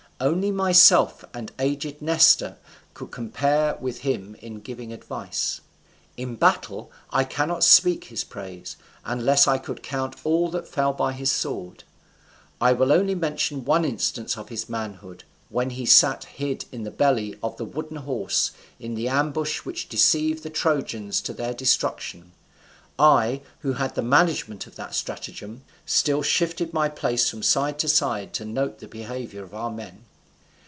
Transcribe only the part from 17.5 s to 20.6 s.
the wooden horse, in the ambush which deceived the